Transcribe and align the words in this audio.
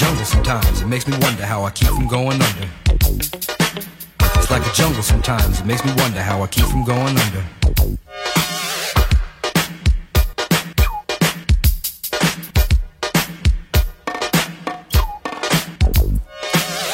Jungle 0.00 0.24
sometimes. 0.24 0.80
It 0.80 0.86
makes 0.86 1.06
me 1.06 1.14
wonder 1.20 1.44
how 1.44 1.64
I 1.64 1.70
keep 1.72 1.88
from 1.88 2.08
going 2.08 2.40
under. 2.40 2.68
It's 4.38 4.50
like 4.50 4.66
a 4.66 4.72
jungle 4.72 5.02
sometimes. 5.02 5.60
It 5.60 5.66
makes 5.66 5.84
me 5.84 5.92
wonder 5.98 6.22
how 6.22 6.42
I 6.42 6.46
keep 6.46 6.64
from 6.64 6.84
going 6.84 7.18
under. 7.18 7.44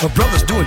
My 0.02 0.08
brother's 0.12 0.42
doing 0.42 0.67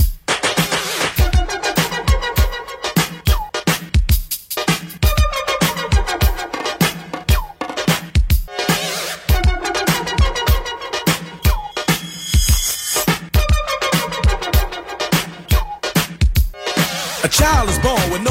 Child 17.41 17.69
is 17.69 17.79
born 17.79 18.11
with 18.11 18.21
no 18.21 18.30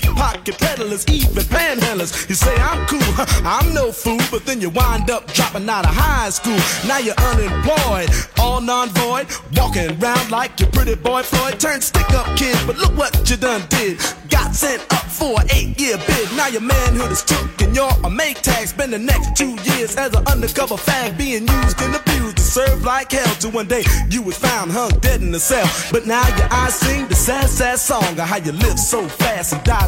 pickpocket 0.00 0.58
peddlers, 0.58 1.06
even 1.08 1.42
panhandlers. 1.44 2.28
You 2.28 2.34
say 2.34 2.54
I'm 2.56 2.86
cool, 2.86 3.00
I'm 3.44 3.72
no 3.74 3.92
fool, 3.92 4.20
but 4.30 4.44
then 4.44 4.60
you 4.60 4.70
wind 4.70 5.10
up 5.10 5.26
dropping 5.32 5.68
out 5.68 5.84
of 5.84 5.94
high 5.94 6.30
school. 6.30 6.58
Now 6.86 6.98
you're 6.98 7.18
unemployed, 7.18 8.10
all 8.38 8.60
non-void, 8.60 9.26
walking 9.56 9.90
around 10.00 10.30
like 10.30 10.58
your 10.60 10.70
pretty 10.70 10.94
boy 10.94 11.22
Floyd. 11.22 11.58
Turned 11.60 11.82
stick-up 11.82 12.36
kid, 12.36 12.56
but 12.66 12.76
look 12.78 12.96
what 12.96 13.28
you 13.28 13.36
done 13.36 13.62
did. 13.68 13.98
Got 14.28 14.54
sent 14.54 14.82
up 14.92 15.04
for 15.04 15.40
an 15.40 15.48
eight-year 15.52 15.96
bid. 16.06 16.28
Now 16.36 16.48
your 16.48 16.60
manhood 16.60 17.10
is 17.10 17.22
took 17.22 17.60
and 17.60 17.74
you're 17.74 17.88
a 17.88 18.10
Maytag. 18.10 18.68
Spend 18.68 18.92
the 18.92 18.98
next 18.98 19.36
two 19.36 19.56
years 19.72 19.96
as 19.96 20.14
an 20.14 20.26
undercover 20.26 20.76
fag 20.76 21.16
being 21.18 21.46
used 21.48 21.80
and 21.80 21.94
abused 21.94 22.36
to 22.36 22.42
serve 22.42 22.84
like 22.84 23.12
hell. 23.12 23.34
Till 23.36 23.50
one 23.50 23.66
day 23.66 23.82
you 24.10 24.22
was 24.22 24.36
found 24.36 24.70
hung 24.70 24.90
dead 25.00 25.22
in 25.22 25.30
the 25.30 25.40
cell. 25.40 25.68
But 25.90 26.06
now 26.06 26.26
your 26.36 26.48
eyes 26.52 26.74
sing 26.74 27.08
the 27.08 27.14
sad, 27.14 27.48
sad 27.48 27.78
song 27.78 28.18
of 28.20 28.26
how 28.28 28.36
you 28.36 28.52
live 28.52 28.78
so 28.78 29.08
fast 29.08 29.52
and 29.54 29.64
die 29.64 29.87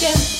Yeah. 0.00 0.39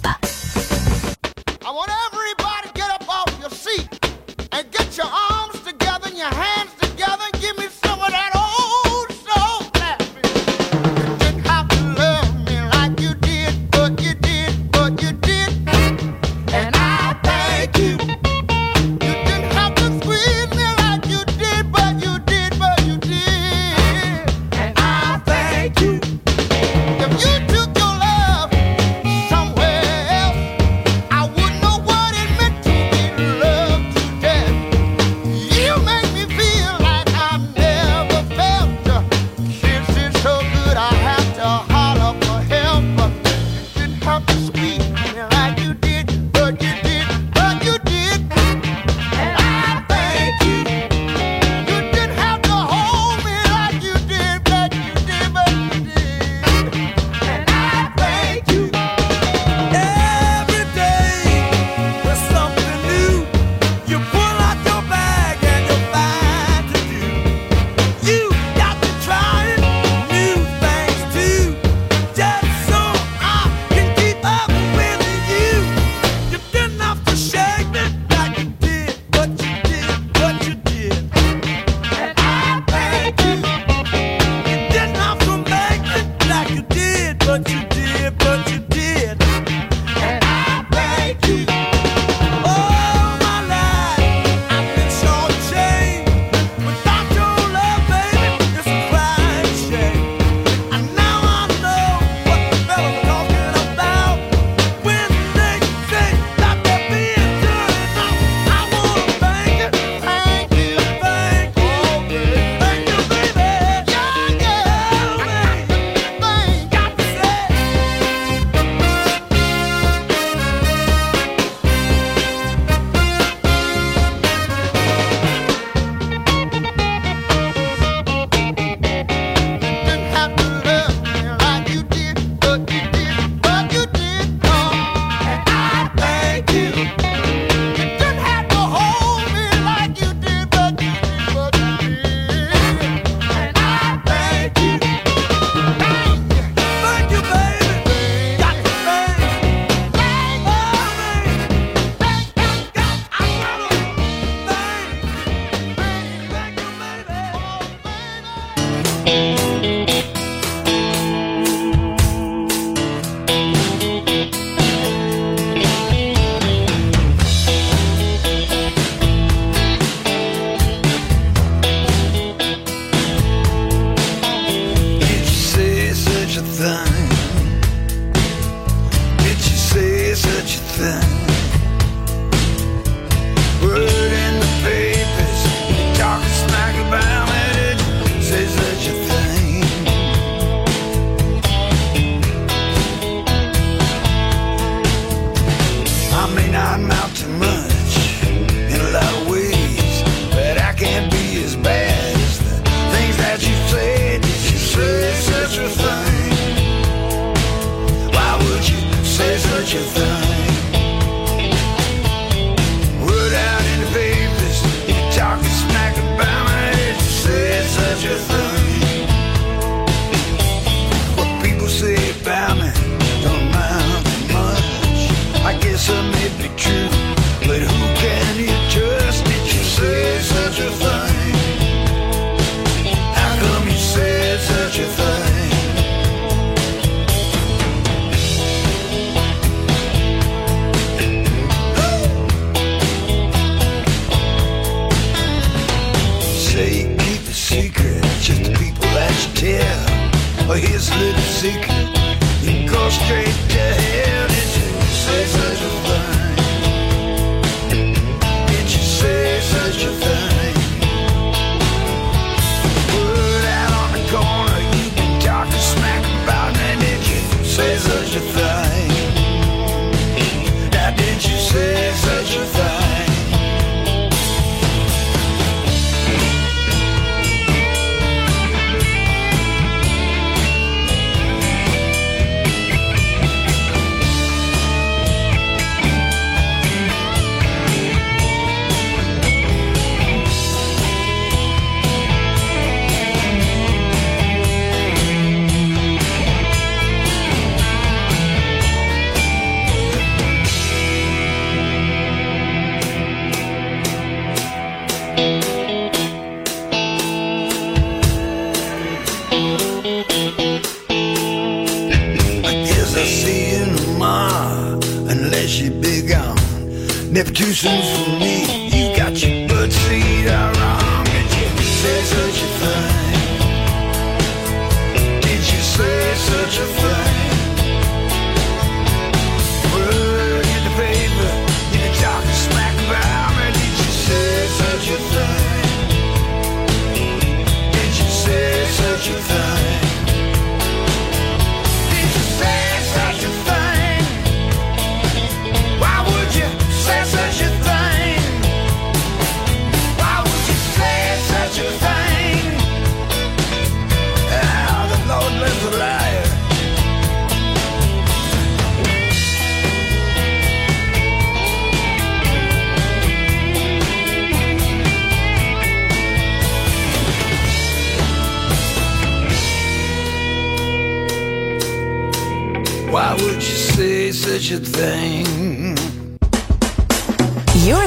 You're 374.51 374.67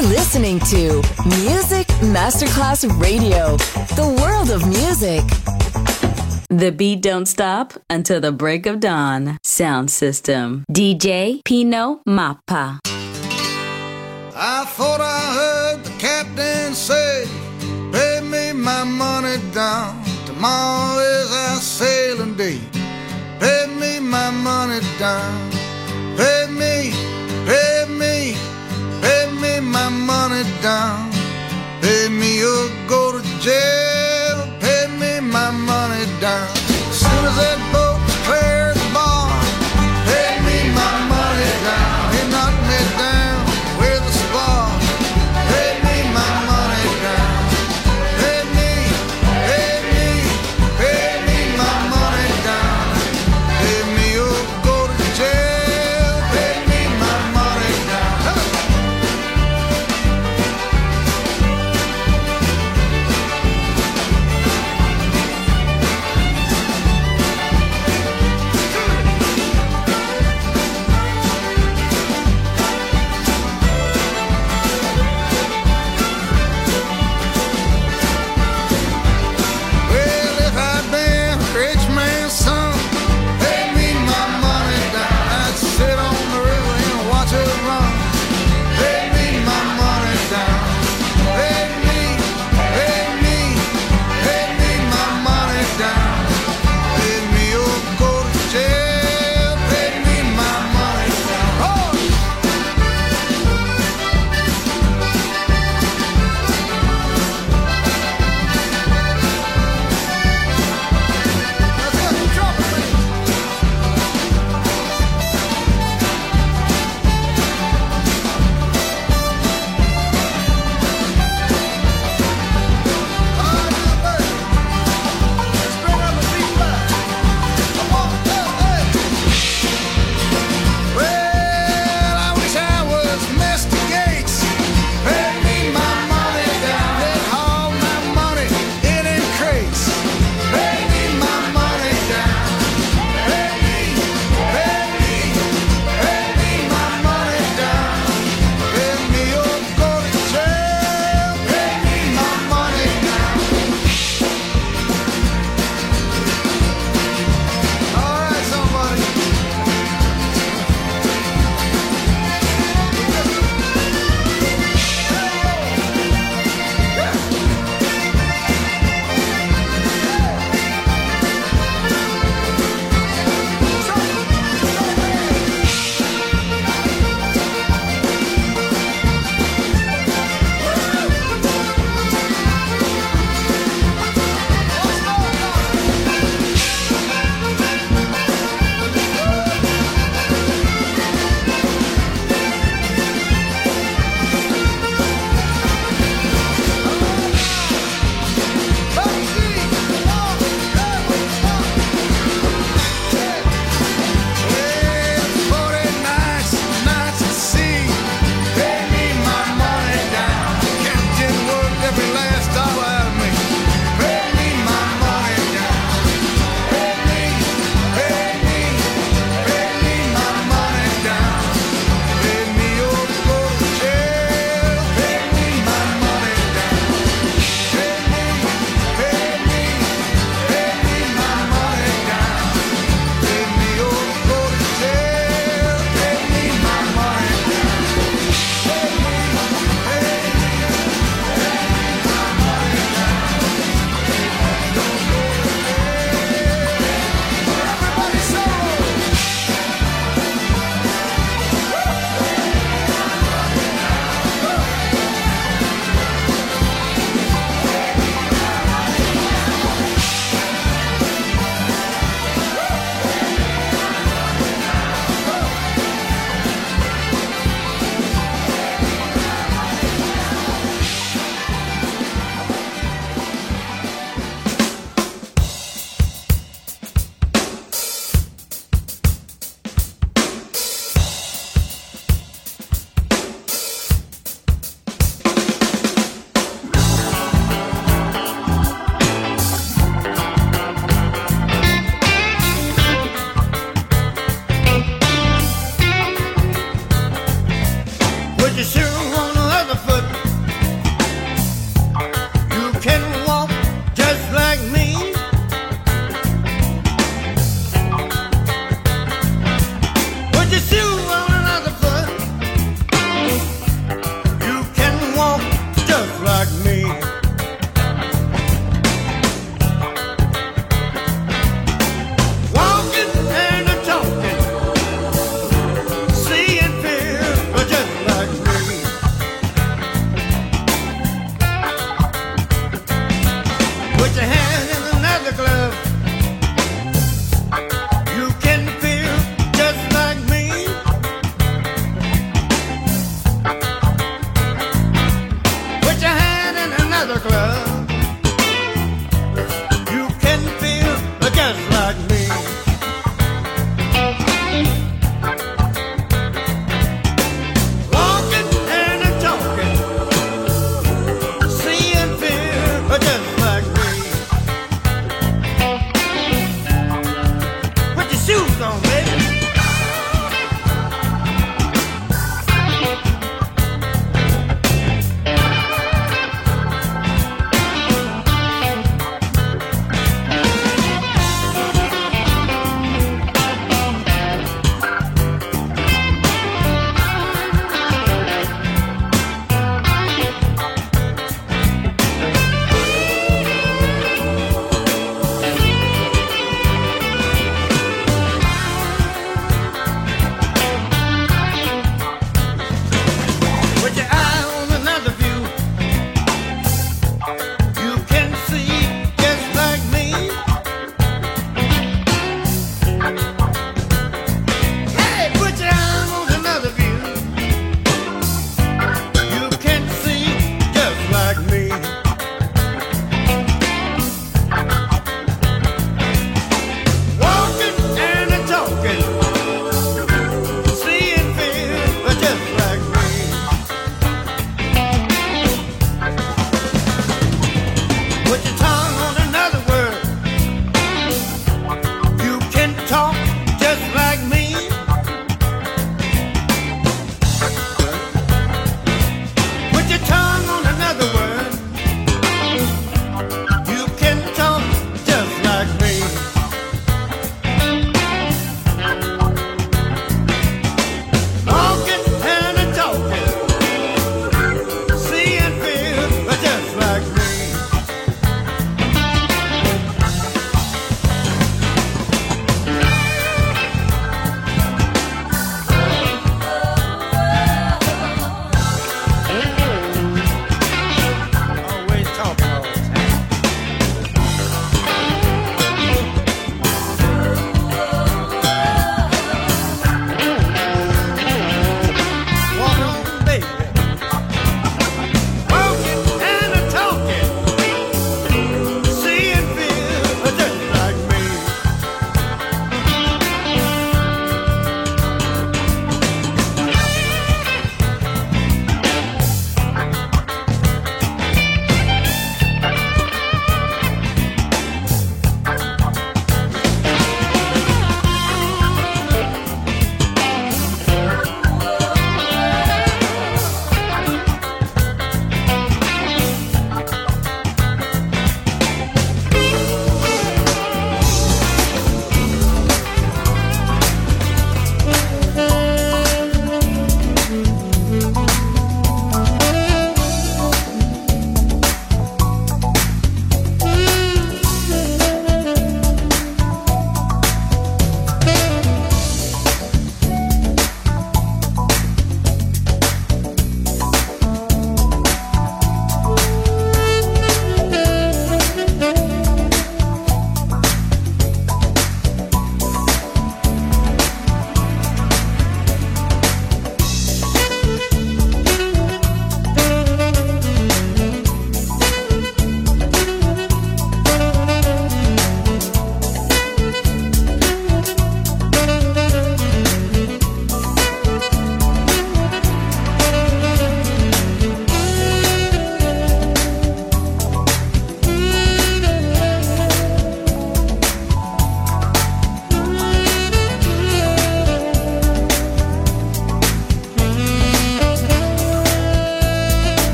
listening 0.00 0.60
to 0.60 1.02
Music 1.26 1.86
Masterclass 2.00 2.88
Radio, 2.98 3.58
the 3.96 4.08
world 4.22 4.50
of 4.50 4.66
music. 4.66 5.22
The 6.48 6.72
beat 6.72 7.02
don't 7.02 7.26
stop 7.26 7.74
until 7.90 8.18
the 8.18 8.32
break 8.32 8.64
of 8.64 8.80
dawn. 8.80 9.36
Sound 9.42 9.90
system. 9.90 10.64
DJ 10.72 11.42
Pino 11.44 12.00
Mappa. 12.08 12.78
I 14.34 14.64
thought 14.64 15.02
I 15.02 15.20
heard 15.34 15.84
the 15.84 15.90
captain 15.98 16.72
say, 16.72 17.26
Pay 17.92 18.22
me 18.22 18.52
my 18.54 18.84
money 18.84 19.36
down. 19.52 20.02
Tomorrow 20.24 20.98
is 21.00 21.30
our 21.30 21.60
sailing 21.60 22.34
day. 22.36 22.58
Pay 23.38 23.66
me 23.78 24.00
my 24.00 24.30
money 24.30 24.80
down. 24.98 25.53
Pay 26.16 26.46
me, 26.48 26.92
pay 27.46 27.86
me, 27.88 28.36
pay 29.02 29.30
me 29.40 29.60
my 29.60 29.88
money 29.88 30.44
down. 30.62 31.10
Pay 31.82 32.08
me 32.08 32.42
or 32.42 32.68
go 32.88 33.18
to 33.18 33.22
jail. 33.40 34.48
Pay 34.60 34.86
me 35.00 35.20
my 35.20 35.50
money 35.50 36.06
down. 36.20 36.63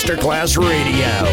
Masterclass 0.00 0.56
Radio. 0.56 1.29